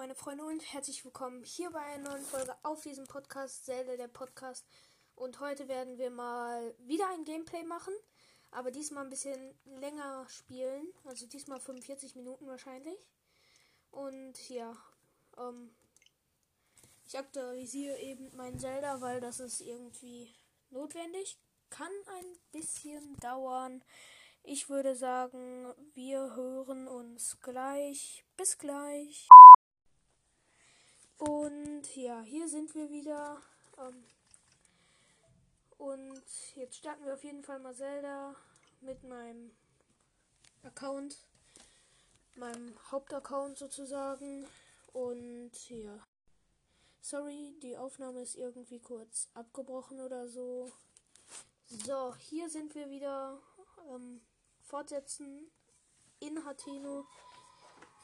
[0.00, 4.08] meine Freunde und herzlich willkommen hier bei einer neuen Folge auf diesem Podcast, Zelda der
[4.08, 4.64] Podcast.
[5.14, 7.92] Und heute werden wir mal wieder ein Gameplay machen,
[8.50, 13.10] aber diesmal ein bisschen länger spielen, also diesmal 45 Minuten wahrscheinlich.
[13.90, 14.74] Und ja,
[15.36, 15.70] ähm,
[17.06, 20.34] ich aktualisiere eben mein Zelda, weil das ist irgendwie
[20.70, 21.38] notwendig.
[21.68, 23.84] Kann ein bisschen dauern.
[24.44, 28.24] Ich würde sagen, wir hören uns gleich.
[28.38, 29.28] Bis gleich.
[31.20, 33.42] Und ja, hier sind wir wieder.
[33.78, 34.04] Ähm,
[35.76, 36.22] und
[36.54, 38.34] jetzt starten wir auf jeden Fall mal Zelda
[38.80, 39.50] mit meinem
[40.62, 41.18] Account.
[42.36, 44.46] Meinem Hauptaccount sozusagen.
[44.94, 45.98] Und ja.
[47.02, 50.72] Sorry, die Aufnahme ist irgendwie kurz abgebrochen oder so.
[51.66, 53.38] So, hier sind wir wieder.
[53.90, 54.22] Ähm,
[54.62, 55.50] fortsetzen
[56.18, 57.04] in Hateno.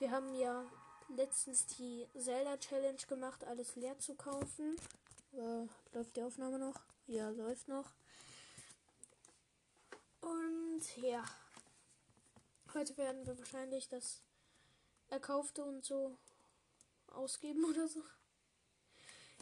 [0.01, 0.67] Wir haben ja
[1.09, 4.77] letztens die Zelda Challenge gemacht, alles leer zu kaufen.
[5.33, 6.81] Äh, läuft die Aufnahme noch?
[7.07, 7.93] Ja, läuft noch.
[10.21, 11.25] Und ja.
[12.75, 14.23] Heute werden wir wahrscheinlich das
[15.09, 16.17] Erkaufte und so
[17.09, 18.03] ausgeben oder so.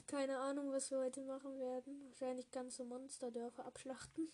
[0.07, 2.09] Keine Ahnung, was wir heute machen werden.
[2.11, 4.31] Wahrscheinlich ganze Monsterdörfer abschlachten.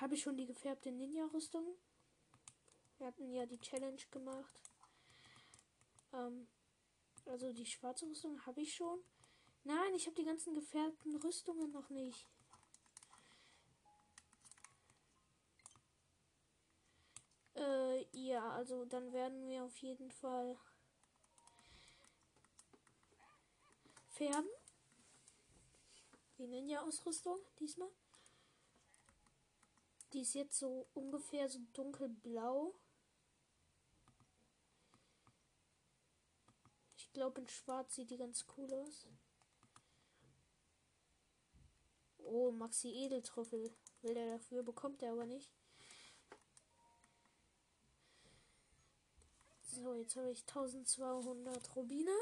[0.00, 1.64] Habe ich schon die gefärbte Ninja-Rüstung?
[2.98, 4.60] Wir hatten ja die Challenge gemacht.
[6.12, 6.48] Ähm,
[7.26, 8.98] also die schwarze Rüstung habe ich schon.
[9.64, 12.26] Nein, ich habe die ganzen gefärbten Rüstungen noch nicht.
[17.54, 20.56] Äh, ja, also dann werden wir auf jeden Fall
[24.08, 24.50] färben.
[26.38, 27.90] Die Ninja-Ausrüstung diesmal.
[30.12, 32.74] Die ist jetzt so ungefähr so dunkelblau.
[36.96, 39.08] Ich glaube, in schwarz sieht die ganz cool aus.
[42.18, 43.74] Oh, Maxi Edeltrüffel.
[44.02, 45.52] Will der dafür, bekommt er aber nicht.
[49.62, 52.16] So, jetzt habe ich 1200 Rubine.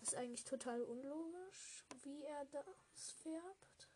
[0.00, 3.88] Ist eigentlich total unlogisch, wie er das färbt.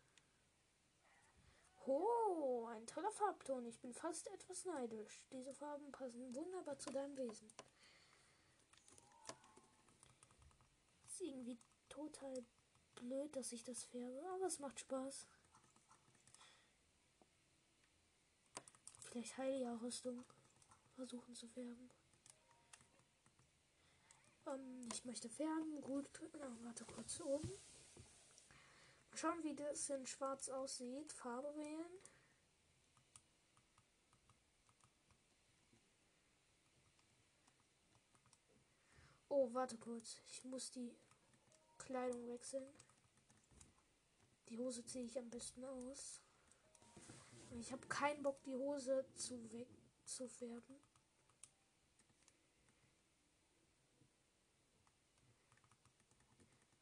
[1.85, 3.65] Oh, ein toller Farbton.
[3.67, 5.23] Ich bin fast etwas neidisch.
[5.31, 7.47] Diese Farben passen wunderbar zu deinem Wesen.
[11.27, 11.57] Irgendwie
[11.89, 12.43] total
[12.95, 15.25] blöd, dass ich das färbe, aber es macht Spaß.
[18.99, 20.23] Vielleicht Heilia-Rüstung
[20.95, 21.89] versuchen zu färben.
[24.47, 25.81] Ähm, ich möchte färben.
[25.81, 26.07] Gut,
[26.39, 27.51] na, warte kurz oben.
[29.13, 31.13] Schauen, wie das in schwarz aussieht.
[31.13, 31.99] Farbe wählen.
[39.29, 40.21] Oh, warte kurz.
[40.27, 40.93] Ich muss die
[41.85, 42.67] Kleidung wechseln.
[44.49, 46.21] Die Hose ziehe ich am besten aus.
[47.59, 50.75] Ich habe keinen Bock, die Hose zu wegzufärben.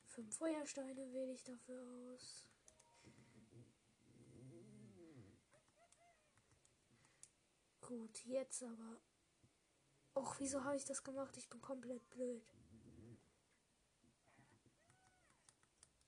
[0.08, 2.48] Fünf Feuersteine wähle ich dafür aus.
[7.82, 9.02] Gut, jetzt aber.
[10.16, 11.36] Och, wieso habe ich das gemacht?
[11.38, 12.44] Ich bin komplett blöd.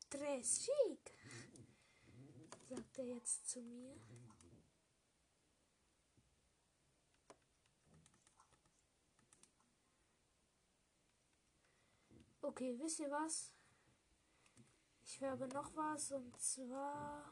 [0.10, 1.14] Dress chic,
[2.70, 3.96] sagt er jetzt zu mir.
[12.42, 13.52] Okay, wisst ihr was?
[15.04, 17.32] Ich werbe noch was und zwar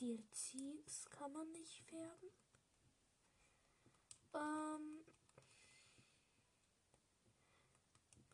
[0.00, 2.30] DLCs kann man nicht färben.
[4.34, 5.04] Ähm,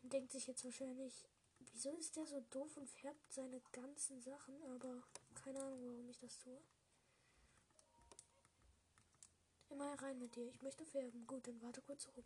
[0.11, 1.27] denkt sich jetzt wahrscheinlich,
[1.59, 6.19] wieso ist der so doof und färbt seine ganzen Sachen, aber keine Ahnung, warum ich
[6.19, 6.61] das tue.
[9.69, 10.47] Immer rein mit dir.
[10.49, 11.25] Ich möchte färben.
[11.25, 12.25] Gut, dann warte kurz rum.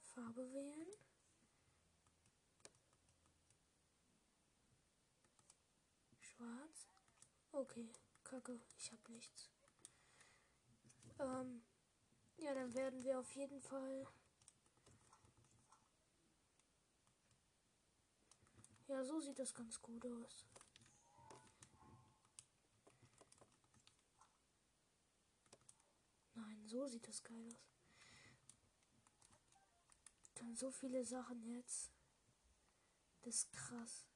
[0.00, 0.88] Farbe wählen.
[6.18, 6.88] Schwarz.
[7.52, 7.90] Okay,
[8.24, 9.50] kacke, ich habe nichts.
[11.18, 11.62] Ähm,
[12.38, 14.06] ja, dann werden wir auf jeden Fall.
[18.88, 20.46] Ja, so sieht das ganz gut aus.
[26.34, 27.76] Nein, so sieht das geil aus
[30.46, 31.90] dann so viele Sachen jetzt.
[33.22, 34.06] Das ist krass.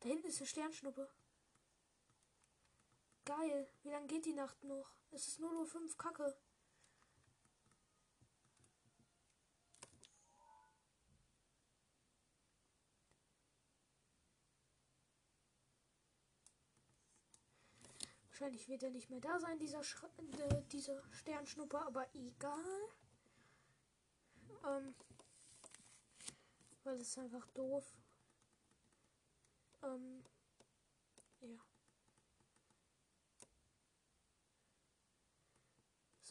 [0.00, 1.08] Da hinten ist eine Sternschnuppe.
[3.24, 3.66] Geil.
[3.82, 4.86] Wie lange geht die Nacht noch?
[5.10, 5.96] Es ist 0.05 Uhr.
[5.96, 6.36] Kacke.
[18.28, 22.88] Wahrscheinlich wird er nicht mehr da sein, dieser, Sch äh, dieser Sternschnupper, aber egal.
[24.66, 24.94] Ähm,
[26.82, 27.84] weil es einfach doof.
[29.82, 30.24] Ähm,
[31.40, 31.73] ja.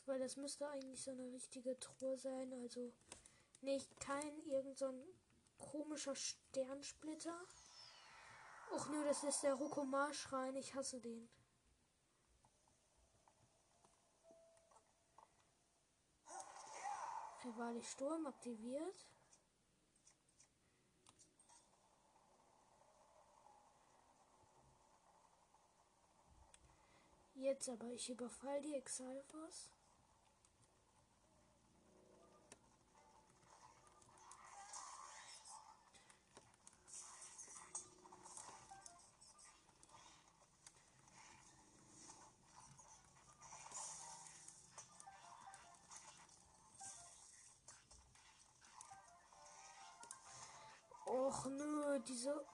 [0.05, 2.91] Weil das müsste eigentlich so eine richtige Truhe sein, also
[3.61, 5.03] nicht kein irgend so ein
[5.57, 7.39] komischer Sternsplitter.
[8.71, 11.29] Och nö, das ist der Rokomar-Schrein, ich hasse den.
[17.55, 19.07] Wahrlich Sturm aktiviert.
[27.35, 29.69] Jetzt aber, ich überfall die Exalfos.
[52.07, 52.45] Diese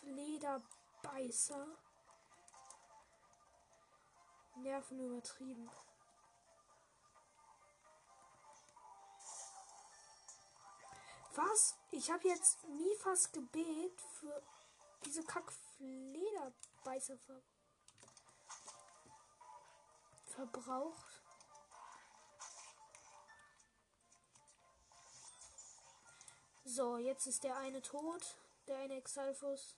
[0.00, 1.66] Flederbeißer.
[4.56, 5.70] Nerven übertrieben.
[11.34, 11.76] Was?
[11.92, 14.42] Ich habe jetzt nie fast Gebet für
[15.04, 17.40] diese Kackflederbeißer ver
[20.24, 21.22] verbraucht.
[26.64, 28.36] So, jetzt ist der eine tot.
[28.68, 29.76] Der eine Exalfus.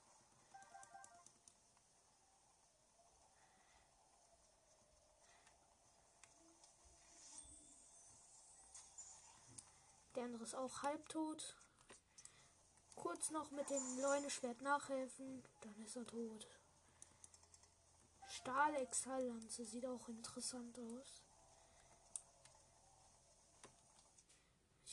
[10.14, 11.56] Der andere ist auch halbtot.
[12.94, 16.46] Kurz noch mit dem Leuneschwert nachhelfen, dann ist er tot.
[18.28, 21.22] Stahl-Exhallanze sieht auch interessant aus.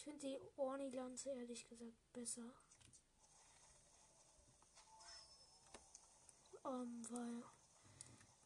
[0.07, 2.50] finde die Ornilanze ehrlich gesagt besser.
[6.67, 7.45] Um, weil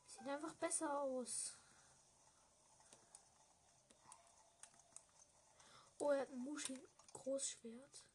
[0.05, 1.57] sieht einfach besser aus.
[5.97, 8.05] Oh, er hat ein Mushi Großschwert.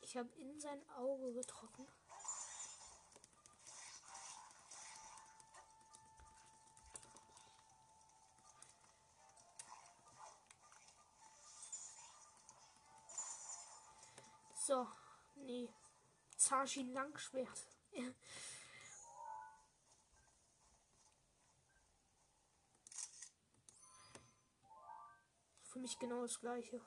[0.00, 1.86] Ich habe in sein Auge getroffen.
[14.66, 14.84] So,
[15.36, 15.68] nee.
[16.36, 17.68] Zarshin Langschwert.
[25.62, 26.80] Für mich genau das gleiche.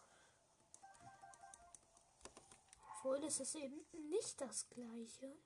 [2.98, 5.38] Obwohl es ist eben nicht das gleiche.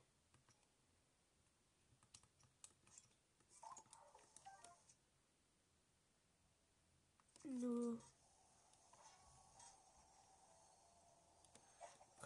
[7.44, 8.00] Nö.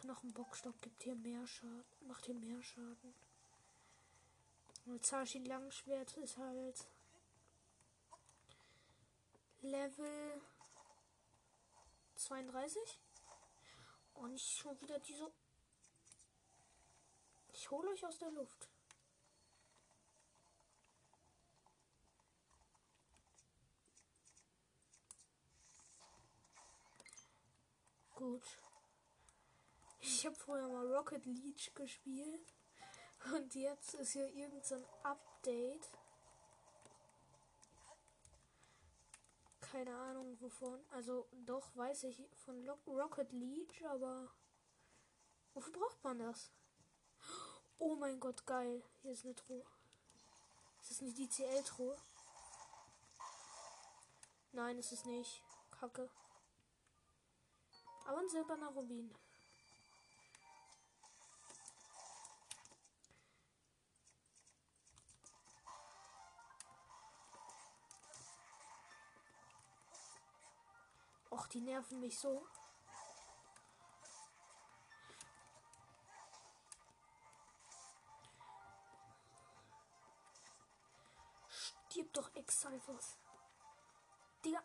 [0.00, 3.14] Knochenbockstock gibt hier mehr Schaden, macht hier mehr Schaden.
[4.86, 6.86] Und Zashi Langschwert ist halt
[9.60, 10.40] Level
[12.16, 12.98] 32.
[14.14, 15.30] Und ich schon wieder diese.
[17.52, 18.68] Ich hole euch aus der Luft.
[28.14, 28.67] Gut.
[30.10, 32.54] Ich habe vorher mal Rocket Leech gespielt.
[33.30, 35.86] Und jetzt ist hier irgendein so Update.
[39.60, 40.80] Keine Ahnung wovon.
[40.92, 44.32] Also doch weiß ich von Rocket Leech, aber
[45.52, 46.50] wofür braucht man das?
[47.78, 48.82] Oh mein Gott, geil.
[49.02, 49.64] Hier ist eine Truhe.
[50.80, 51.96] Ist das nicht die CL-Truhe?
[54.52, 55.42] Nein, ist es nicht.
[55.70, 56.08] Kacke.
[58.06, 59.14] Aber ein silberner Rubin.
[71.48, 72.46] Och, die nerven mich so.
[81.48, 83.16] Stirb doch, Exalfos.
[84.44, 84.62] Digga.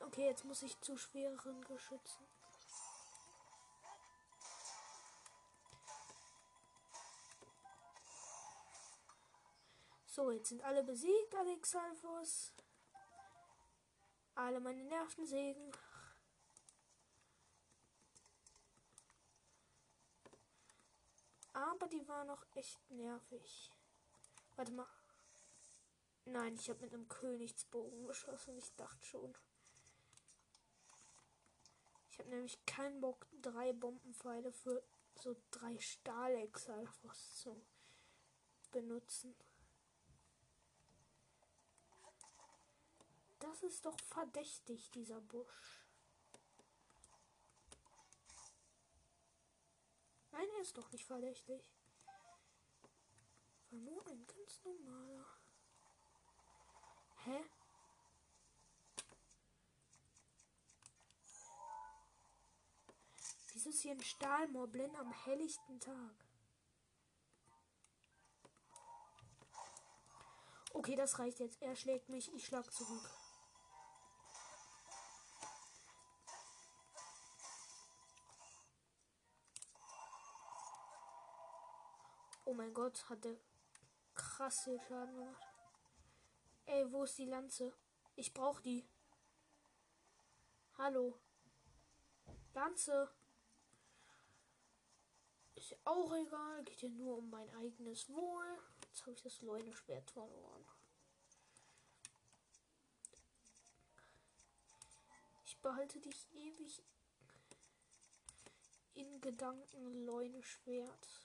[0.00, 2.33] Okay, jetzt muss ich zu schwereren Geschützen.
[10.14, 12.52] So, jetzt sind alle besiegt, Alexalfos.
[14.36, 15.72] Alle meine Nervensägen.
[21.52, 23.72] Aber die war noch echt nervig.
[24.54, 24.86] Warte mal.
[26.26, 28.56] Nein, ich habe mit einem Königsbogen geschossen.
[28.56, 29.36] Ich dachte schon.
[32.12, 34.80] Ich habe nämlich keinen Bock, drei Bombenpfeile für
[35.16, 37.60] so drei Stahlexalfos zu
[38.70, 39.34] benutzen.
[43.44, 45.84] Das ist doch verdächtig, dieser Busch.
[50.32, 51.70] Nein, er ist doch nicht verdächtig.
[53.70, 55.26] War nur ein ganz normaler.
[57.24, 57.44] Hä?
[63.52, 66.14] Wieso ist hier ein Stahlmoblin am helllichten Tag?
[70.72, 71.60] Okay, das reicht jetzt.
[71.60, 73.23] Er schlägt mich, ich schlag zurück.
[82.46, 83.36] Oh mein Gott, hat der
[84.14, 85.42] krasse Schaden gemacht.
[86.66, 87.72] Ey, wo ist die Lanze?
[88.16, 88.86] Ich brauch die.
[90.76, 91.18] Hallo.
[92.52, 93.10] Lanze.
[95.54, 96.64] Ist auch egal.
[96.64, 98.58] Geht ja nur um mein eigenes Wohl.
[98.88, 100.64] Jetzt habe ich das Leuneschwert verloren.
[105.46, 106.82] Ich behalte dich ewig
[108.92, 111.23] in Gedanken, Leuneschwert.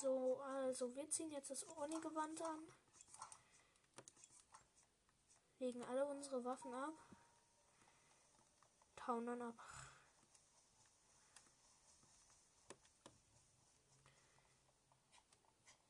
[0.00, 2.72] So, also wir ziehen jetzt das Orni-Gewand an.
[5.58, 6.94] Legen alle unsere Waffen ab.
[8.96, 9.58] Tauen dann ab.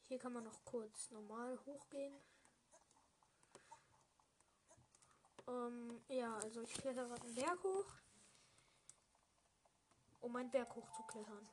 [0.08, 2.20] Hier kann man noch kurz normal hochgehen.
[5.46, 7.92] Ähm, ja, also ich kletter gerade einen Berg hoch.
[10.20, 11.48] Um einen Berg hoch zu klettern.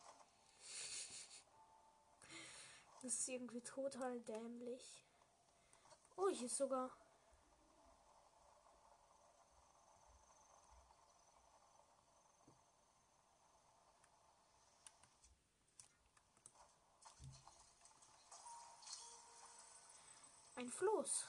[3.08, 5.06] Das ist irgendwie total dämlich.
[6.18, 6.92] Oh, hier ist sogar.
[20.58, 21.26] Ein Floß.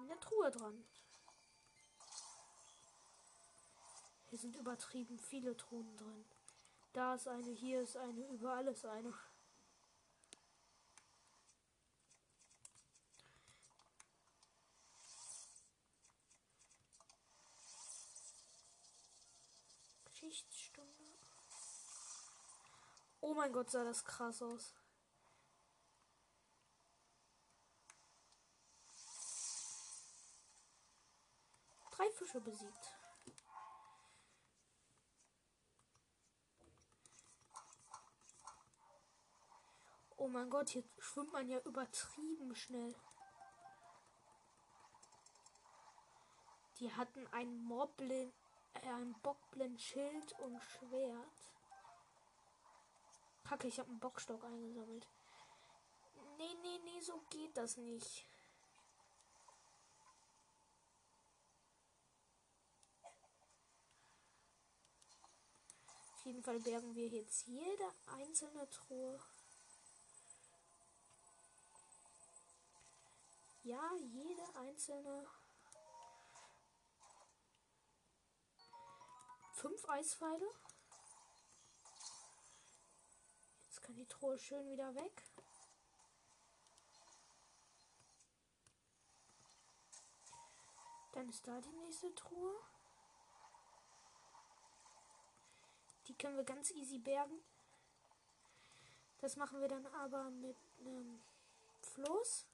[0.00, 0.82] In der Truhe dran.
[4.32, 6.24] Hier sind übertrieben viele Truhen drin.
[6.94, 9.12] Da ist eine, hier ist eine, überall ist eine.
[20.06, 21.04] Geschichtsstunde.
[23.20, 24.72] Oh mein Gott, sah das krass aus.
[31.90, 33.01] Drei Fische besiegt.
[40.32, 42.94] Mein Gott, hier schwimmt man ja übertrieben schnell.
[46.80, 48.32] Die hatten ein Moblin,
[48.74, 51.52] äh, ein Bockblin Schild und Schwert.
[53.44, 55.06] Kacke, ich habe einen Bockstock eingesammelt.
[56.38, 58.24] Nee, nee, nee, so geht das nicht.
[66.14, 69.20] Auf jeden Fall bergen wir jetzt jede einzelne Truhe.
[73.64, 75.24] Ja, jede einzelne.
[79.52, 80.50] Fünf Eispfeile.
[83.62, 85.22] Jetzt kann die Truhe schön wieder weg.
[91.12, 92.58] Dann ist da die nächste Truhe.
[96.08, 97.40] Die können wir ganz easy bergen.
[99.20, 101.22] Das machen wir dann aber mit einem
[101.82, 102.51] Floß.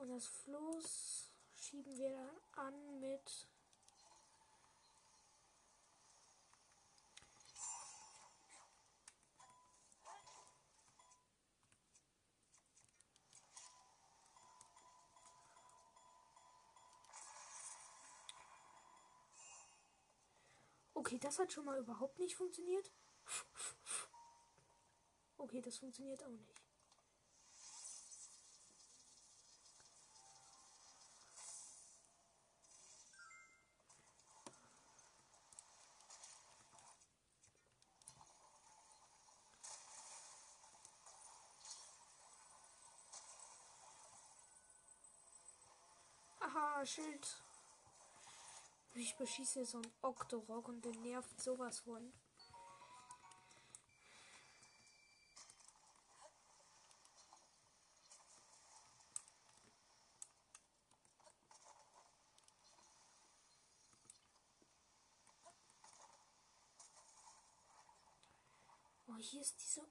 [0.00, 3.48] Und das Floß schieben wir dann an mit
[20.94, 22.92] Okay, das hat schon mal überhaupt nicht funktioniert.
[25.38, 26.67] Okay, das funktioniert auch nicht.
[46.86, 47.42] Schild.
[48.94, 52.12] Ich beschieße so einen Octorok und der nervt sowas von.
[69.08, 69.86] Oh, hier ist diese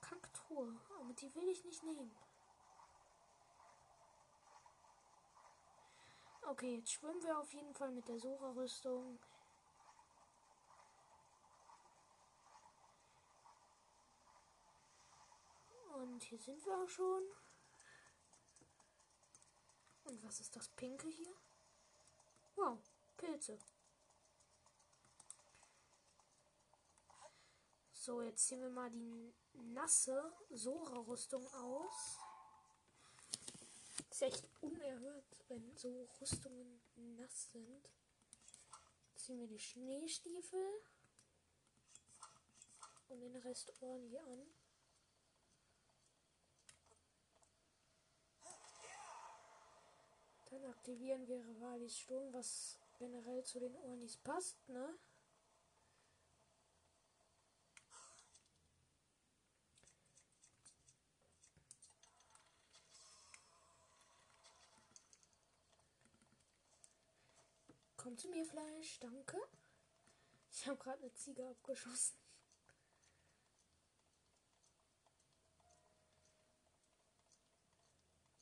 [0.00, 0.74] Kacktour.
[1.00, 2.27] Aber die will ich nicht nehmen.
[6.50, 9.18] Okay, jetzt schwimmen wir auf jeden Fall mit der Sora-Rüstung.
[15.92, 17.22] Und hier sind wir auch schon.
[20.04, 21.34] Und was ist das Pinke hier?
[22.56, 22.78] Wow,
[23.18, 23.58] Pilze.
[27.92, 32.18] So, jetzt ziehen wir mal die nasse Sora-Rüstung aus.
[34.18, 36.80] Ist echt unerhört, wenn so Rüstungen
[37.18, 37.88] nass sind.
[39.14, 40.82] Ziehen wir die Schneestiefel
[43.10, 44.42] und den Rest ordentlich an.
[50.50, 54.98] Dann aktivieren wir Rivalis Sturm, was generell zu den Ornis passt, ne?
[68.18, 68.98] Zu mir, Fleisch.
[68.98, 69.38] Danke.
[70.50, 72.18] Ich habe gerade eine Ziege abgeschossen.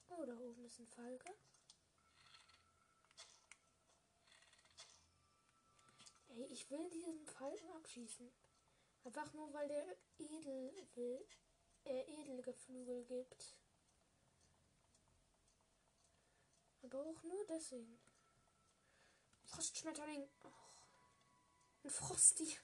[0.09, 1.31] Oh, da oben ist ein Falke.
[6.29, 8.33] Ey, ich will diesen Falken abschießen.
[9.05, 11.29] Einfach nur, weil der edel will,
[11.85, 13.61] äh, Edelgeflügel gibt.
[16.83, 18.06] Aber auch nur deswegen.
[19.57, 20.29] Frostschmetterling.
[20.45, 20.49] Oh,
[21.85, 22.59] ein Frosty.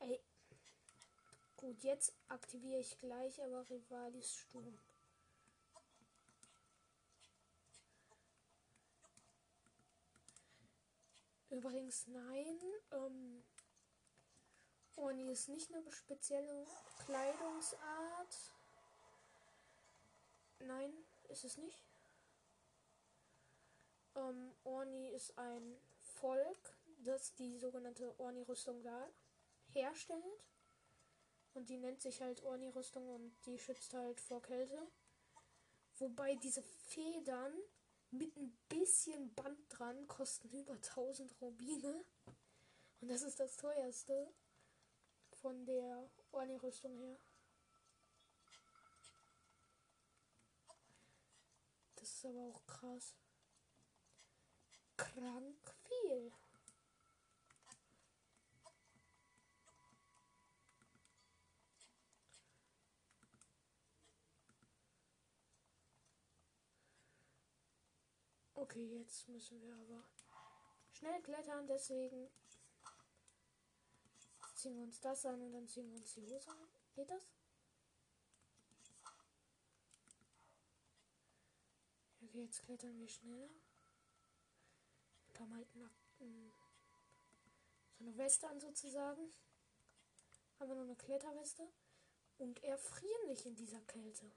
[0.00, 0.20] Ey.
[1.56, 4.78] Gut, jetzt aktiviere ich gleich aber Rivalis Sturm.
[11.48, 12.58] Übrigens, nein.
[12.92, 13.42] Ähm,
[14.98, 16.66] Orni ist nicht eine spezielle
[17.04, 18.54] Kleidungsart.
[20.60, 20.92] Nein,
[21.28, 21.84] ist es nicht.
[24.16, 28.82] Ähm, Orni ist ein Volk, das die sogenannte Orni-Rüstung
[29.72, 30.44] herstellt.
[31.54, 34.78] Und die nennt sich halt Orni-Rüstung und die schützt halt vor Kälte.
[35.98, 37.52] Wobei diese Federn
[38.10, 42.04] mit ein bisschen Band dran kosten über 1000 Rubine.
[43.00, 44.32] Und das ist das teuerste
[45.40, 47.16] von der Orni-Rüstung her.
[51.96, 53.14] Das ist aber auch krass.
[54.96, 56.32] Krank viel.
[68.54, 70.02] Okay, jetzt müssen wir aber
[70.92, 72.28] schnell klettern, deswegen
[74.58, 76.68] ziehen wir uns das an und dann ziehen wir uns die Hose an.
[76.94, 77.28] Geht das?
[82.20, 83.48] Okay, jetzt klettern wir schneller.
[85.34, 86.52] Da mal nackten.
[87.98, 89.32] So eine Weste an sozusagen.
[90.58, 91.68] Haben wir nur eine Kletterweste.
[92.38, 94.30] Und erfrieren nicht in dieser Kälte.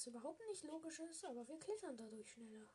[0.00, 2.66] Was überhaupt nicht logisch ist, aber wir klettern dadurch schneller.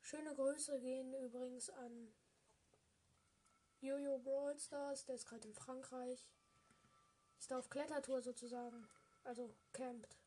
[0.00, 2.12] Schöne Grüße gehen übrigens an
[3.78, 6.28] Jojo Brawl Stars, der ist gerade in Frankreich.
[7.38, 8.88] Ist da auf Klettertour sozusagen.
[9.22, 10.18] Also campt.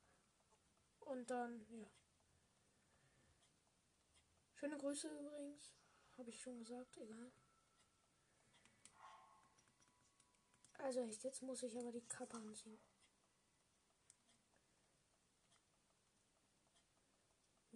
[1.02, 1.92] Und dann, ja.
[4.54, 5.74] Schöne Grüße übrigens.
[6.18, 7.30] Habe ich schon gesagt, egal.
[10.78, 12.80] Also echt, jetzt muss ich aber die Kappe anziehen.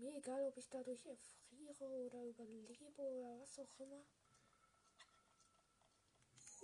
[0.03, 4.03] Mir egal, ob ich dadurch erfriere oder überlebe oder was auch immer.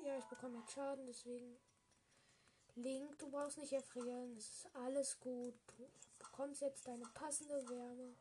[0.03, 1.57] Ja, ich bekomme jetzt Schaden, deswegen.
[2.75, 4.35] Link, du brauchst nicht erfrieren.
[4.35, 5.55] Es ist alles gut.
[5.77, 8.13] Du bekommst jetzt deine passende Wärme.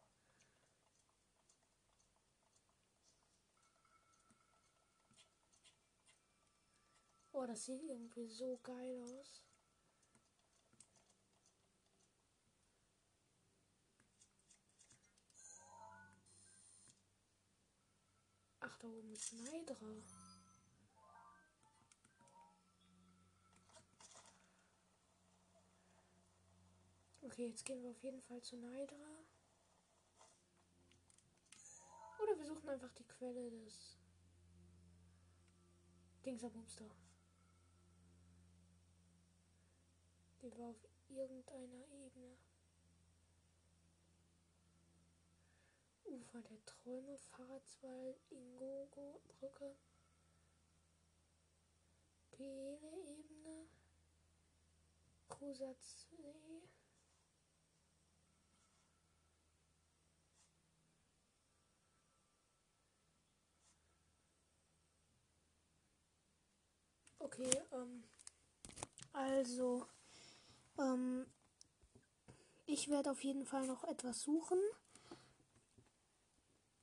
[7.32, 9.47] Oh, das sieht irgendwie so geil aus.
[18.68, 19.94] Ach, da oben ist Neidra.
[27.22, 29.24] Okay, jetzt gehen wir auf jeden Fall zu Neidra.
[32.22, 33.96] Oder wir suchen einfach die Quelle des
[36.26, 36.90] Dingsabumster.
[40.42, 42.36] Die war auf irgendeiner Ebene.
[46.28, 49.74] Ufer der Träume, Fahrradswald, Ingogo, Brücke.
[52.32, 53.66] Pele-Ebene.
[55.28, 56.34] Kusatzsee.
[67.20, 68.04] Okay, ähm,
[69.14, 69.86] also,
[70.78, 71.26] ähm,
[72.66, 74.58] ich werde auf jeden Fall noch etwas suchen.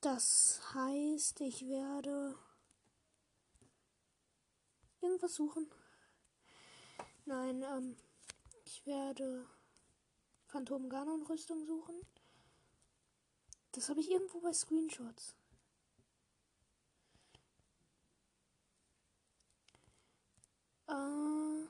[0.00, 2.38] Das heißt, ich werde
[5.00, 5.70] irgendwas suchen.
[7.24, 7.96] Nein, ähm,
[8.64, 9.46] ich werde
[10.46, 11.94] Phantom Ganon Rüstung suchen.
[13.72, 15.34] Das habe ich irgendwo bei Screenshots.
[20.88, 21.66] Äh,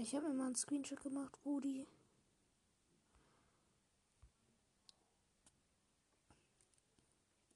[0.00, 1.86] ich habe mir mal einen Screenshot gemacht, wo die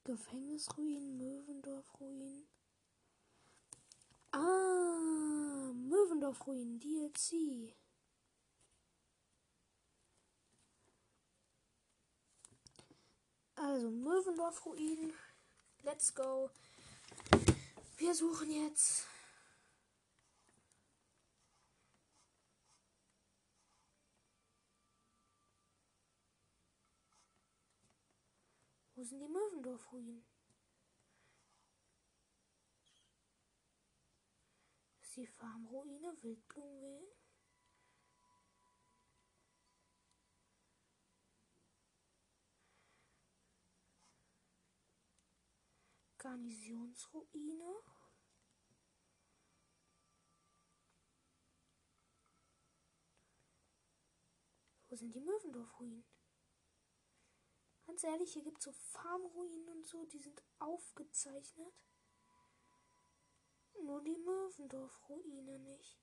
[0.05, 2.47] Gefängnisruinen, Möwendorf-Ruinen.
[4.33, 7.75] Ah, Möwendorf-Ruinen, DLC.
[13.57, 15.15] Also, Möwendorf-Ruinen.
[15.85, 16.51] Let's go.
[17.97, 19.07] Wir suchen jetzt
[29.05, 30.25] sind die Möwendorf-Ruinen?
[35.01, 37.17] Ist die Farmruine Wildblumenweg?
[46.19, 47.75] Garnisonsruine.
[54.89, 56.14] Wo sind die Möwendorf-Ruinen?
[57.95, 61.73] Ganz ehrlich, hier gibt es so Farmruinen und so, die sind aufgezeichnet.
[63.85, 65.97] Nur die Möwendorf-Ruine nicht.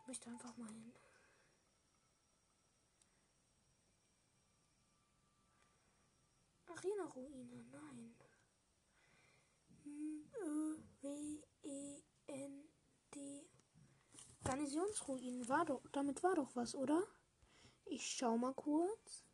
[0.00, 0.94] Ich möchte einfach mal hin.
[6.68, 8.16] Arena-Ruine, nein.
[9.84, 11.46] M-Ö-W-E-N-D
[14.46, 17.02] Garnisonsruinen war doch, damit war doch was, oder?
[17.86, 19.24] Ich schau mal kurz.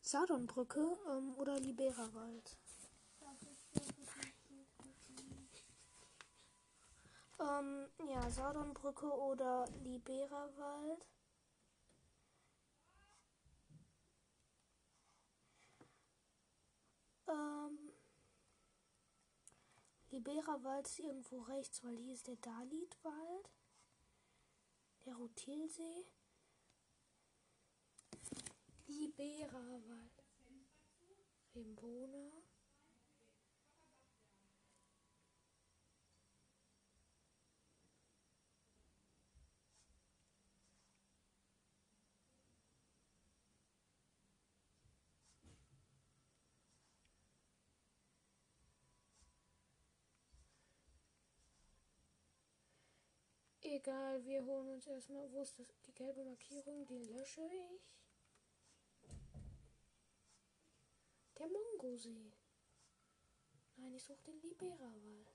[0.00, 2.58] Sardonbrücke ähm, oder Liberawald.
[7.40, 11.06] Ähm, ja, Sardonbrücke oder Liberawald.
[17.28, 17.78] Ähm,
[20.24, 23.50] Libera-Wald ist irgendwo rechts, weil hier ist der Dalit-Wald.
[25.04, 26.06] Der Rutilsee.
[28.86, 30.24] Libera-Wald.
[31.54, 32.43] Rembona.
[53.66, 55.32] Egal, wir holen uns erstmal.
[55.32, 55.72] Wo ist das?
[55.86, 57.82] Die gelbe Markierung, die lösche ich.
[61.38, 62.30] Der Mongosee.
[63.76, 65.34] Nein, ich suche den Libera-Wald.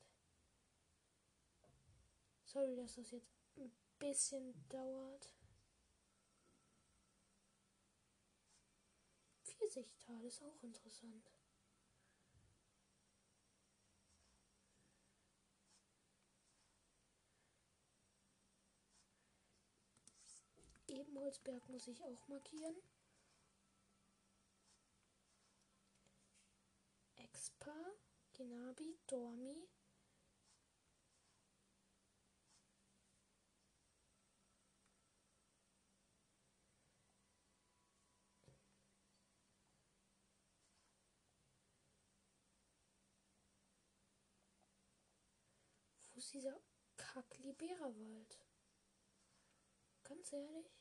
[2.46, 5.36] Sorry, dass das jetzt ein bisschen dauert.
[9.44, 11.32] Pfirsichtal ist auch interessant.
[21.10, 22.76] Ebenholzberg muss ich auch markieren.
[27.16, 27.74] Expa,
[28.34, 29.68] Genabi, Dormi,
[46.12, 46.56] Wo ist dieser
[46.98, 48.38] Kack-Libera-Wald?
[50.04, 50.79] Ganz ehrlich?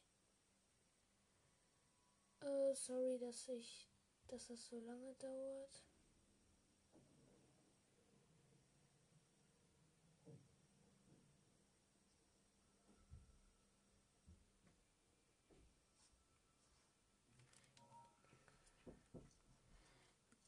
[2.41, 3.89] Äh, sorry, dass ich,
[4.29, 5.85] dass das so lange dauert.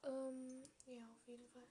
[0.04, 1.66] Ähm, ja, auf jeden Fall.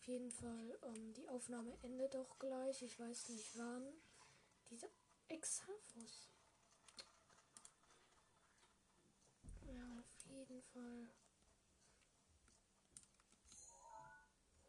[0.00, 2.82] Auf jeden Fall, ähm, die Aufnahme endet auch gleich.
[2.82, 3.92] Ich weiß nicht wann.
[4.70, 4.88] Dieser
[5.28, 6.30] Exafus.
[9.66, 10.26] Ja, auf
[10.78, 11.08] Fall.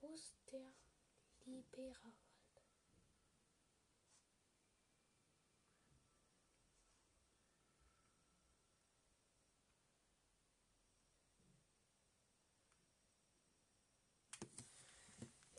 [0.01, 0.73] Wo ist der
[1.45, 2.13] Libera?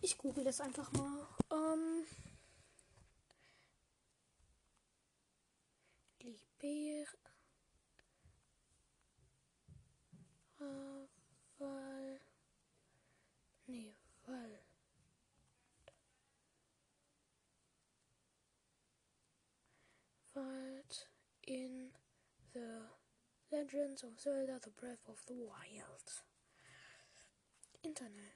[0.02, 1.28] Ich google das einfach mal.
[1.52, 2.04] Ähm,
[6.18, 6.90] Liber.
[11.58, 12.20] Weil.
[13.66, 13.94] Nee,
[14.26, 14.58] weil.
[20.32, 21.10] Wald
[21.46, 21.90] in
[22.52, 22.82] the
[23.50, 26.24] Legends of Zelda The Breath of the Wild.
[27.82, 28.34] Internet.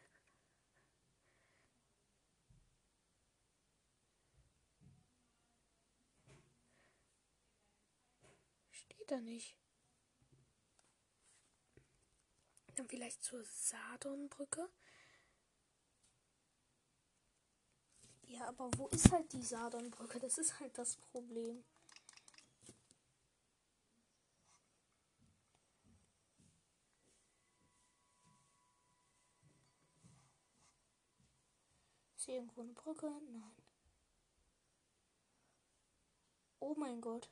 [8.71, 9.57] Steht da nicht.
[12.75, 14.69] Dann vielleicht zur Sardonbrücke.
[18.27, 20.19] Ja, aber wo ist halt die Sardonbrücke?
[20.19, 21.65] Das ist halt das Problem.
[32.25, 33.21] Ist hier irgendwo eine Brücke?
[33.33, 33.55] Nein.
[36.59, 37.29] Oh mein Gott.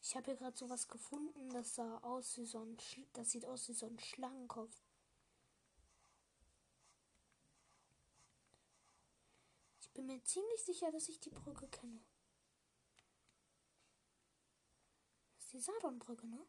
[0.00, 3.44] Ich habe hier gerade sowas gefunden, das sah aus wie so ein Sch das sieht
[3.44, 4.74] aus wie so ein Schlangenkopf.
[9.82, 12.00] Ich bin mir ziemlich sicher, dass ich die Brücke kenne.
[15.34, 16.46] Das ist die Sadonbrücke, ne?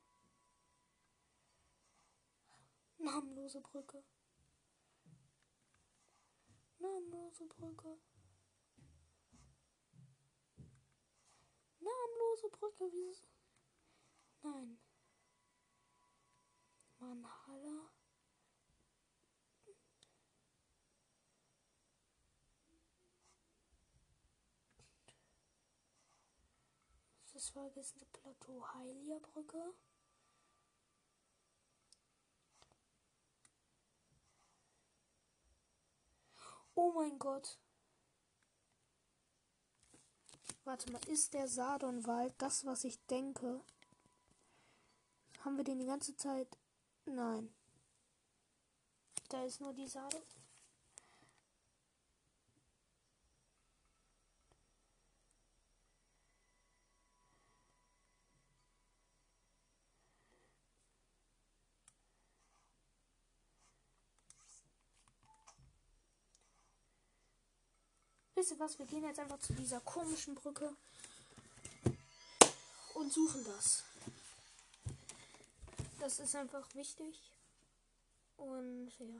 [2.99, 4.03] Namenlose Brücke.
[6.79, 7.99] Namenlose Brücke.
[11.79, 13.07] Namenlose Brücke, wie
[14.41, 14.79] Nein.
[16.99, 17.91] Manhala.
[27.33, 29.75] Das vergessene Plateau Heilia Brücke.
[36.79, 37.57] Oh mein Gott.
[40.63, 43.61] Warte mal, ist der Sardonwald das, was ich denke?
[45.39, 46.55] Haben wir den die ganze Zeit?
[47.05, 47.51] Nein.
[49.29, 50.21] Da ist nur die Sade.
[68.37, 68.77] Wisst ihr was?
[68.77, 70.71] Wir gehen jetzt einfach zu dieser komischen Brücke
[72.93, 73.83] und suchen das.
[75.99, 77.19] Das ist einfach wichtig.
[78.37, 79.19] Und ja.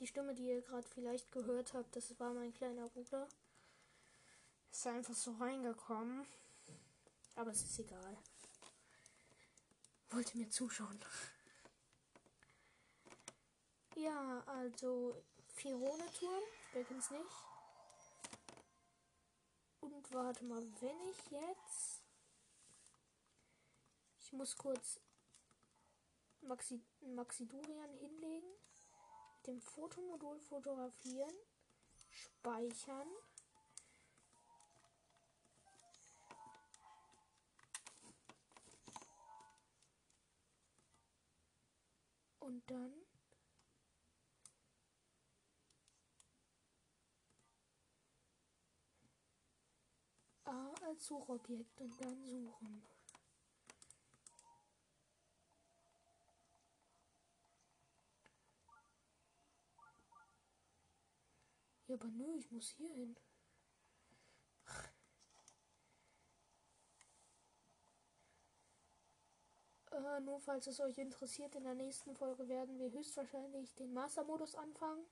[0.00, 3.26] Die Stimme, die ihr gerade vielleicht gehört habt, das war mein kleiner Bruder.
[4.70, 6.26] Ist einfach so reingekommen.
[7.36, 8.18] Aber es ist egal.
[10.10, 11.00] Wollte mir zuschauen.
[13.96, 15.22] Ja, also
[15.54, 16.42] Firone-Turm,
[16.74, 17.49] wer kennt's nicht?
[19.80, 22.02] Und warte mal, wenn ich jetzt.
[24.18, 25.00] Ich muss kurz
[26.42, 28.48] Maxi, Maxi Durian hinlegen.
[29.36, 31.34] Mit dem Fotomodul fotografieren.
[32.10, 33.08] Speichern.
[42.40, 42.99] Und dann
[50.90, 52.82] als Suchobjekt und dann suchen.
[61.86, 63.16] Ja, aber nö, ich muss hier hin.
[69.90, 74.54] Äh, nur falls es euch interessiert, in der nächsten Folge werden wir höchstwahrscheinlich den Master-Modus
[74.54, 75.04] anfangen.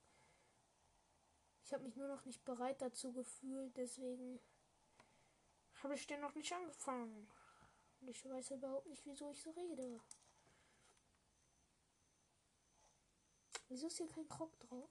[1.65, 4.41] Ich habe mich nur noch nicht bereit dazu gefühlt, deswegen
[5.83, 7.29] habe ich den noch nicht angefangen.
[8.01, 10.01] Und ich weiß überhaupt nicht, wieso ich so rede.
[13.69, 14.91] Wieso ist hier kein Krog drauf?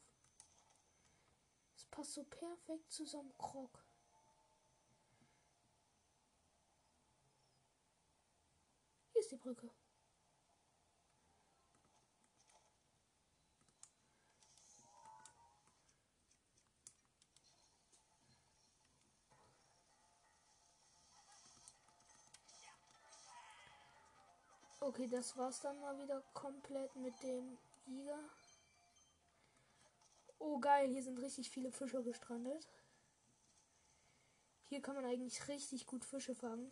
[1.76, 3.84] Es passt so perfekt zusammen, Krog.
[9.14, 9.72] Hier ist die Brücke.
[24.88, 28.18] Okay, das war's dann mal wieder komplett mit dem Giga.
[30.40, 32.66] Oh geil, hier sind richtig viele Fische gestrandet.
[34.70, 36.72] Hier kann man eigentlich richtig gut Fische fangen.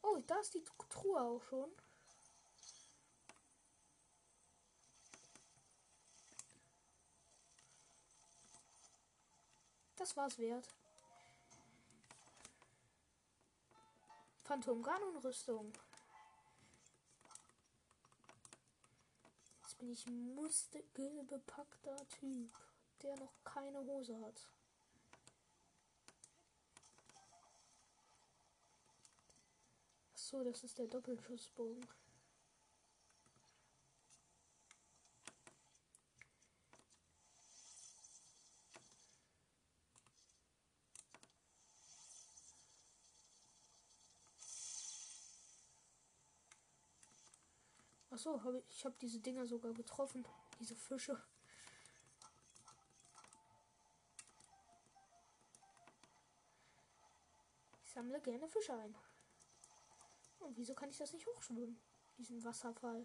[0.00, 1.70] Oh, da ist die Truhe auch schon.
[9.96, 10.74] Das war's wert.
[14.46, 15.72] Phantom-Ganon-Rüstung.
[19.62, 22.52] Jetzt bin ich muskelbepackter Typ,
[23.02, 24.40] der noch keine Hose hat.
[30.14, 31.84] Ach so, das ist der Doppelschussbogen.
[48.16, 50.26] Achso, hab ich, ich habe diese Dinger sogar getroffen.
[50.58, 51.22] Diese Fische.
[57.84, 58.94] Ich sammle gerne Fische ein.
[60.40, 61.78] Und wieso kann ich das nicht hochschwimmen?
[62.16, 63.04] Diesen Wasserfall.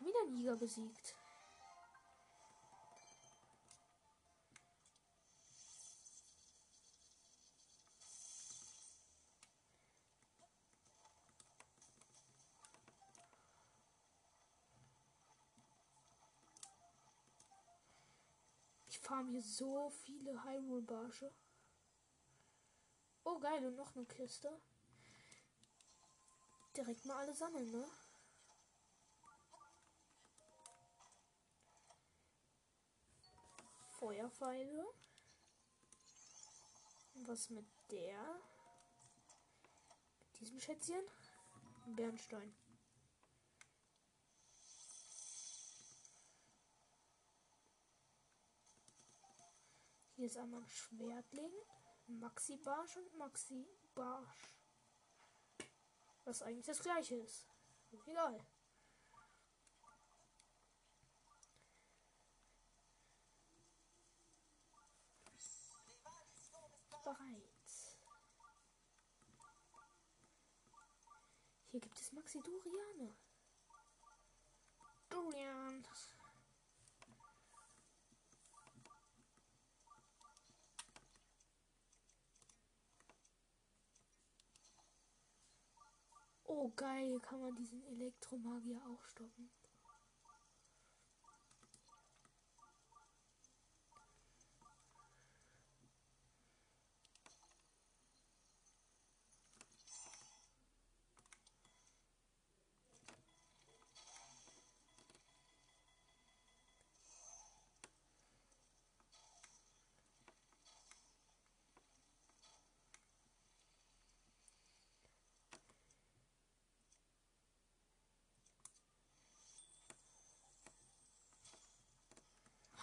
[0.00, 1.14] Schon wieder ein Jäger besiegt.
[18.88, 21.30] Ich farm hier so viele Hyrule-Barsche.
[23.24, 24.50] Oh geil, und noch eine Kiste.
[26.74, 27.84] Direkt mal alle sammeln, ne?
[34.00, 34.86] Feuerpfeile.
[37.26, 38.40] Was mit der?
[40.20, 41.04] Mit diesem Schätzchen?
[41.84, 42.54] Ein Bernstein.
[50.16, 51.52] Hier ist einmal ein Schwertling,
[52.06, 54.56] Maxi Barsch und Maxi Barsch.
[56.24, 57.46] Was eigentlich das gleiche ist.
[57.92, 58.46] Egal.
[67.10, 67.42] bereit.
[71.70, 73.14] Hier gibt es Maxi Duriane.
[75.08, 75.84] Durian.
[86.44, 89.48] Oh geil, kann man diesen Elektromagier auch stoppen.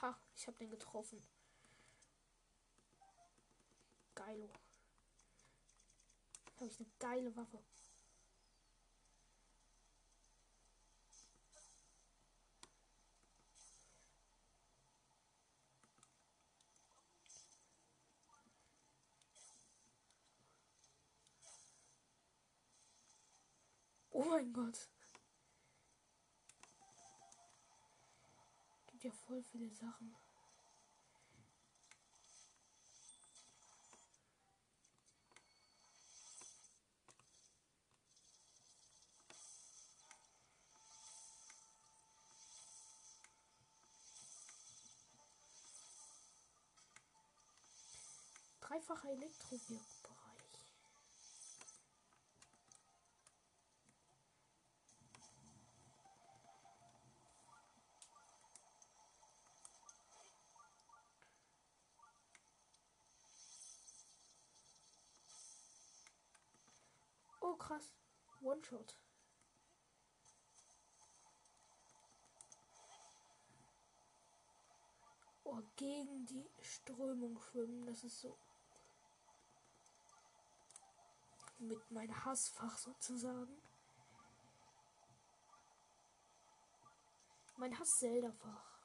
[0.08, 1.22] Ha, ich habe den getroffen.
[4.16, 4.50] Geilo.
[6.56, 7.60] Habe ich eine geile Waffe.
[24.12, 24.88] Oh mein Gott.
[29.08, 30.14] Ja voll viele Sachen.
[48.60, 50.18] Dreifacher Elektrowirkbereich.
[67.50, 67.94] Oh krass.
[68.42, 68.98] One-Shot.
[75.44, 77.86] Oh, gegen die Strömung schwimmen.
[77.86, 78.38] Das ist so
[81.60, 83.62] mit meinem Hassfach sozusagen.
[87.58, 88.78] Mein Hass-Zelda-Fach.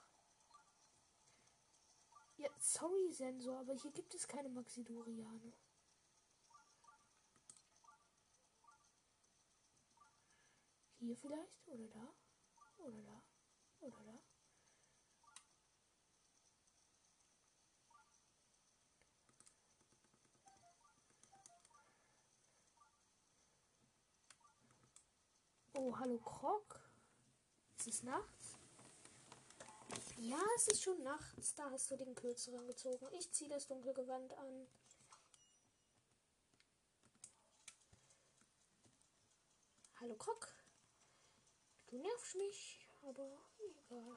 [2.39, 5.53] Ja, sorry, Sensor, aber hier gibt es keine Maxidorianer.
[11.03, 11.66] Hier vielleicht?
[11.66, 12.14] Oder da?
[12.78, 13.22] Oder da?
[13.80, 14.18] Oder da?
[25.72, 26.80] Oh, hallo Krog.
[27.78, 28.55] Ist es nachts?
[30.18, 31.57] Ja, es ist schon nachts.
[31.57, 33.09] Da hast du den kürzeren gezogen.
[33.18, 34.68] Ich ziehe das dunkle Gewand an.
[39.96, 40.61] Hallo Krog.
[41.93, 44.16] Du nervst mich, aber egal.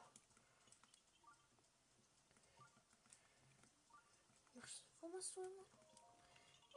[5.02, 5.66] Warum hast du immer?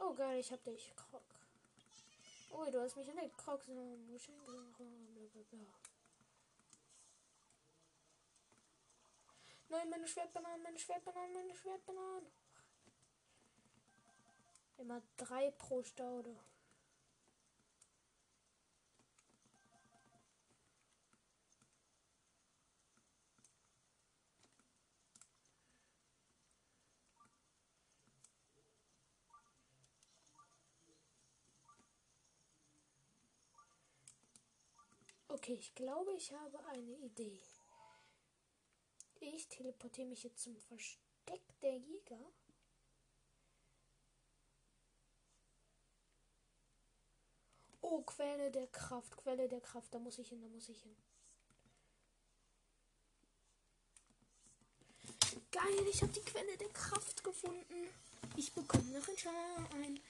[0.00, 1.22] Oh geil, ich hab dich, Krog.
[2.50, 3.38] Oh, du hast mich entdeckt.
[3.38, 3.62] Krog,
[9.68, 12.26] Nein, meine Schwertbananen, meine Schwertbananen, meine Schwertbananen.
[14.78, 16.36] Immer drei pro Staude.
[35.48, 37.40] Okay, ich glaube, ich habe eine Idee.
[39.18, 42.20] Ich teleportiere mich jetzt zum Versteck der Jäger.
[47.80, 50.96] Oh, Quelle der Kraft, Quelle der Kraft, da muss ich hin, da muss ich hin.
[55.50, 57.88] Geil, ich habe die Quelle der Kraft gefunden.
[58.36, 60.00] Ich bekomme noch einen Schein.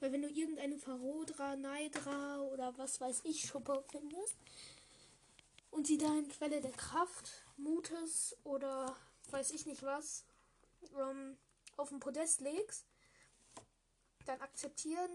[0.00, 4.36] Weil wenn du irgendeine Farodra, Neidra oder was weiß ich Schuppe findest,
[5.76, 8.96] und sie da in Quelle der Kraft, Mutes oder
[9.30, 10.24] weiß ich nicht was
[10.96, 11.36] ähm,
[11.76, 12.86] auf dem Podest legst,
[14.24, 15.10] dann akzeptieren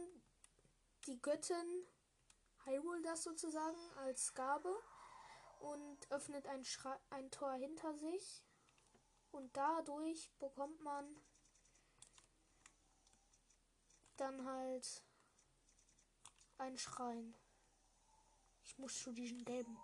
[1.07, 1.87] die Göttin
[2.65, 4.71] Hyrule das sozusagen als Gabe
[5.61, 6.63] und öffnet ein,
[7.09, 8.43] ein Tor hinter sich
[9.31, 11.07] und dadurch bekommt man
[14.17, 15.01] dann halt
[16.59, 17.35] einen Schrein.
[18.63, 19.75] Ich muss zu diesen gelben.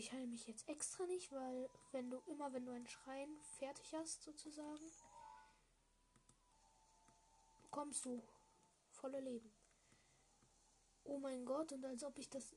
[0.00, 3.28] Ich heile mich jetzt extra nicht, weil wenn du immer, wenn du einen Schrein
[3.58, 4.90] fertig hast, sozusagen,
[7.62, 8.22] bekommst du
[8.92, 9.52] volle Leben.
[11.04, 12.56] Oh mein Gott, und als ob ich das.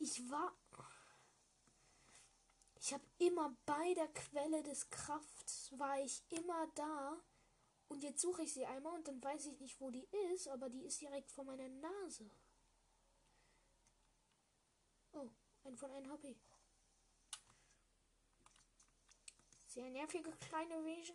[0.00, 0.52] Ich war.
[2.80, 7.16] Ich habe immer bei der Quelle des Krafts, war ich immer da.
[7.88, 10.68] Und jetzt suche ich sie einmal und dann weiß ich nicht, wo die ist, aber
[10.68, 12.30] die ist direkt vor meiner Nase.
[15.12, 15.30] Oh.
[15.68, 16.34] Ein von 1 HP.
[19.66, 21.14] Sehr nervige kleine Wesen.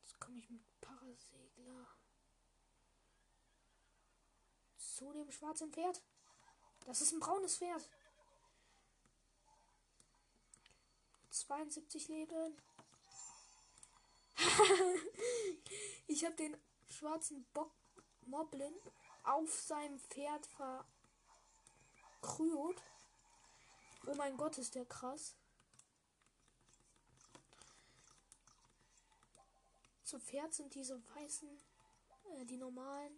[0.00, 1.86] Jetzt komme ich mit Parasegler
[4.78, 6.02] zu dem schwarzen Pferd.
[6.86, 7.86] Das ist ein braunes Pferd.
[11.30, 12.56] 72 Leben.
[16.06, 16.56] ich habe den
[16.88, 17.72] schwarzen Bock
[18.26, 18.74] Moblin
[19.24, 20.46] auf seinem Pferd
[22.20, 22.82] verkrüht.
[24.06, 25.36] Oh mein Gott, ist der krass.
[30.04, 31.48] Zu Pferd sind diese weißen,
[32.34, 33.12] äh, die normalen,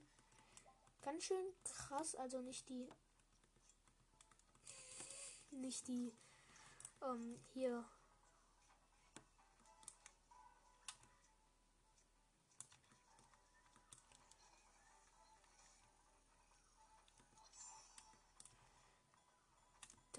[1.00, 2.14] ganz schön krass.
[2.16, 2.86] Also nicht die,
[5.50, 6.12] nicht die,
[7.00, 7.88] ähm, hier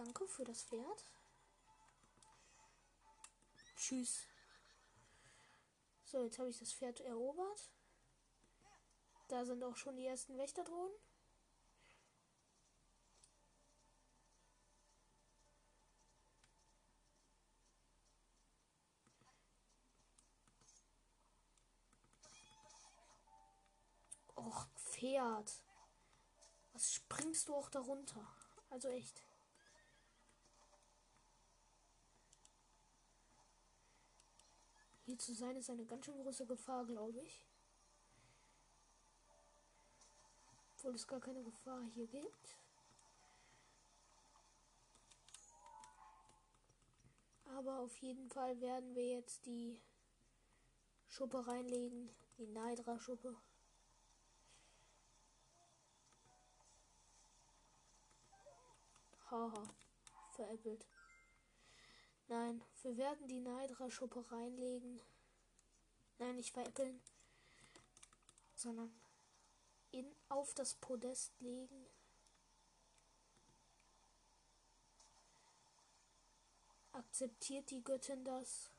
[0.03, 1.05] Danke für das Pferd.
[3.77, 4.23] Tschüss.
[6.03, 7.71] So, jetzt habe ich das Pferd erobert.
[9.29, 10.93] Da sind auch schon die ersten Wächterdrohnen.
[24.35, 25.63] Och, Pferd.
[26.73, 28.27] Was springst du auch darunter?
[28.69, 29.23] Also echt.
[35.05, 37.45] Hier zu sein ist eine ganz schön große Gefahr, glaube ich.
[40.75, 42.57] Obwohl es gar keine Gefahr hier gibt.
[47.45, 49.79] Aber auf jeden Fall werden wir jetzt die
[51.07, 52.09] Schuppe reinlegen.
[52.37, 53.35] Die Neidra-Schuppe.
[59.29, 59.63] Haha,
[60.31, 60.85] veräppelt.
[62.27, 65.01] Nein, wir werden die Neidra-Schuppe reinlegen.
[66.19, 67.01] Nein, nicht veräppeln.
[68.55, 68.93] Sondern
[69.91, 71.85] in, auf das Podest legen.
[76.93, 78.69] Akzeptiert die Göttin das?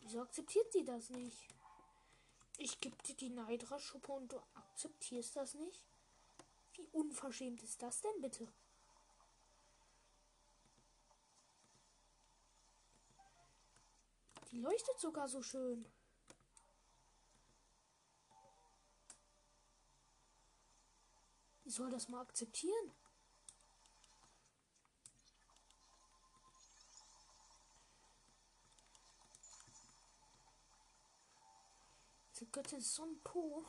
[0.00, 1.46] Wieso akzeptiert sie das nicht?
[2.58, 5.89] Ich gebe dir die Neidra-Schuppe und du akzeptierst das nicht?
[6.80, 8.48] Wie unverschämt ist das denn bitte?
[14.50, 15.86] Die leuchtet sogar so schön.
[21.64, 22.94] Ich soll das mal akzeptieren.
[32.32, 33.66] Diese Göttin ist so ein Po.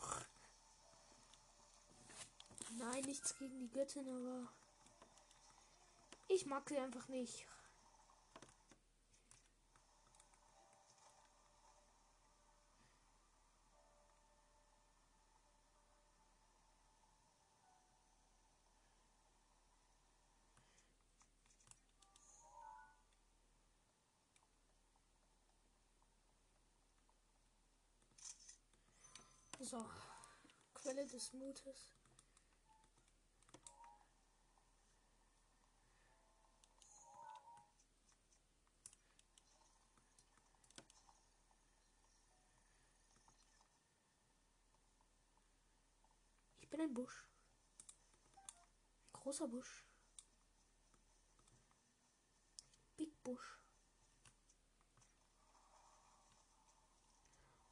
[2.78, 4.48] Nein, nichts gegen die Göttin, aber
[6.28, 7.46] ich mag sie einfach nicht.
[29.60, 29.86] So,
[30.74, 32.01] Quelle des Mutes.
[46.82, 47.26] Bin ein Busch.
[49.14, 49.86] Ein großer Busch.
[52.98, 53.60] Big Busch.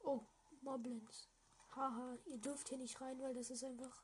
[0.00, 0.24] Oh,
[0.62, 1.28] Moblins.
[1.74, 4.02] Haha, ihr dürft hier nicht rein, weil das ist einfach.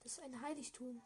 [0.00, 1.02] Das ist ein Heiligtum.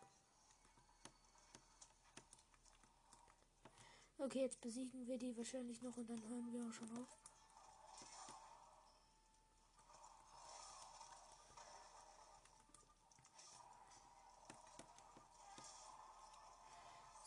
[4.18, 7.20] Okay, jetzt besiegen wir die wahrscheinlich noch und dann hören wir auch schon auf.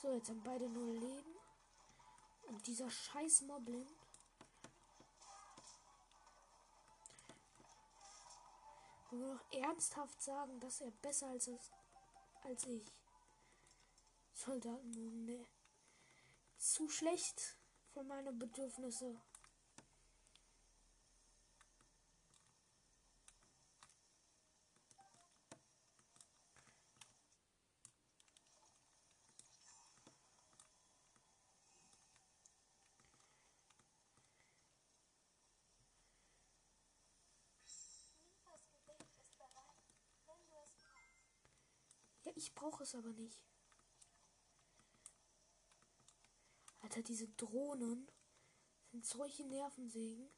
[0.04, 1.34] So, jetzt haben beide nur Leben.
[2.50, 3.88] Und dieser scheiß Moblin.
[9.10, 11.50] Wo wir doch ernsthaft sagen, dass er besser als,
[12.44, 12.84] als ich.
[14.34, 15.48] Soldaten, ne.
[16.58, 17.56] Zu schlecht
[17.94, 19.16] für meine Bedürfnisse.
[42.36, 43.44] Ich brauche es aber nicht.
[46.80, 48.10] Alter, diese Drohnen
[48.90, 50.30] sind solche Nervensägen.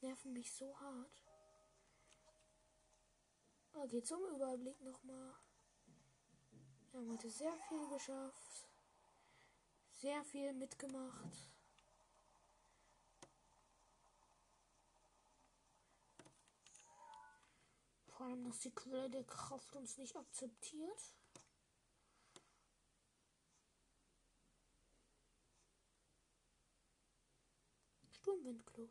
[0.00, 1.24] Nerven mich so hart.
[3.72, 5.34] Okay, zum Überblick nochmal.
[6.92, 8.68] Wir haben heute sehr viel geschafft.
[9.90, 11.55] Sehr viel mitgemacht.
[18.16, 21.14] Vor allem, dass die Quelle der Kraft uns nicht akzeptiert.
[28.10, 28.88] Sturmwindklo.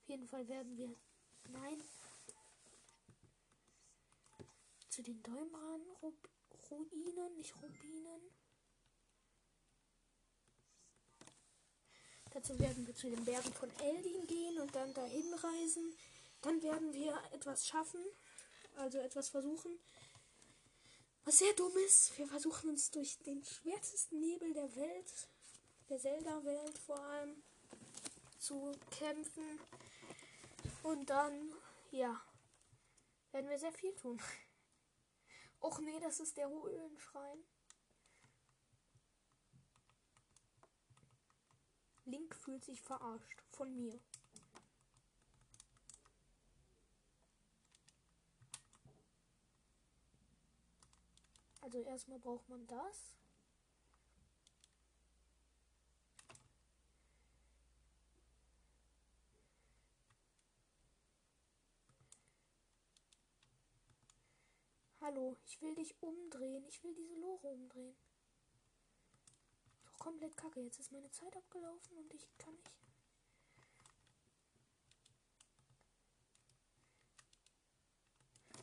[0.00, 0.96] Auf jeden Fall werden wir.
[1.50, 1.82] Nein.
[4.88, 8.41] Zu den Däumran-Ruinen, nicht Rubinen.
[12.42, 15.96] Dazu werden wir zu den Bergen von Eldin gehen und dann dahin reisen.
[16.40, 18.00] Dann werden wir etwas schaffen,
[18.74, 19.78] also etwas versuchen.
[21.24, 25.28] Was sehr dumm ist, wir versuchen uns durch den schwärzesten Nebel der Welt,
[25.88, 27.40] der Zelda-Welt vor allem,
[28.40, 29.60] zu kämpfen.
[30.82, 31.54] Und dann,
[31.92, 32.20] ja,
[33.30, 34.20] werden wir sehr viel tun.
[35.60, 37.44] Och nee, das ist der Höhlenschrein.
[42.12, 43.98] Link fühlt sich verarscht von mir.
[51.62, 53.16] Also erstmal braucht man das.
[65.00, 66.62] Hallo, ich will dich umdrehen.
[66.68, 67.96] Ich will diese Lore umdrehen
[70.02, 70.60] komplett kacke.
[70.60, 72.76] Jetzt ist meine Zeit abgelaufen und ich kann nicht.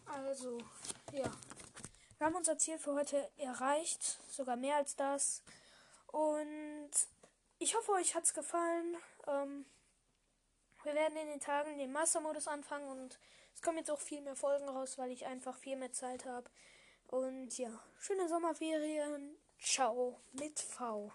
[0.05, 0.57] Also,
[1.13, 1.31] ja.
[2.17, 4.19] Wir haben unser Ziel für heute erreicht.
[4.29, 5.41] Sogar mehr als das.
[6.07, 6.91] Und
[7.57, 8.97] ich hoffe, euch hat es gefallen.
[9.27, 9.65] Ähm,
[10.83, 13.17] wir werden in den Tagen den Mastermodus anfangen und
[13.55, 16.49] es kommen jetzt auch viel mehr Folgen raus, weil ich einfach viel mehr Zeit habe.
[17.07, 19.37] Und ja, schöne Sommerferien.
[19.57, 21.11] Ciao mit V.